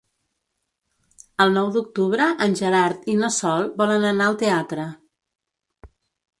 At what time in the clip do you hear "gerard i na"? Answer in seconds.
2.63-3.31